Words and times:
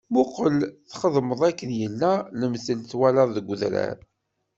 Muqel 0.13 0.57
txedmeḍ 0.89 1.41
akken 1.49 1.69
yella 1.81 2.13
lemtel 2.39 2.79
i 2.81 2.85
twalaḍ 2.91 3.29
deg 3.37 3.47
udrar. 3.53 3.97